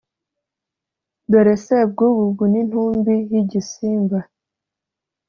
dore 1.31 1.55
sebwugugu 1.63 2.43
n' 2.51 2.59
intumbi 2.61 3.15
y' 3.31 3.37
igisimba 3.41 4.19